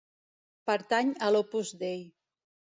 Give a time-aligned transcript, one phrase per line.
[0.69, 2.05] Pertany a l'Opus Dei.